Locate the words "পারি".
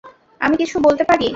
1.03-1.27